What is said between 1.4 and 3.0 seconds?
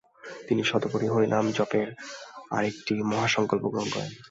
জপের আরেকটি